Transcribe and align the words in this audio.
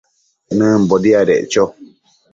nëmbo 0.57 0.95
diadeccho 1.03 1.63